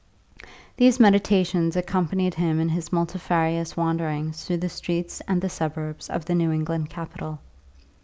[0.77, 6.25] These meditations accompanied him in his multifarious wanderings through the streets and the suburbs of
[6.25, 7.37] the New England capital.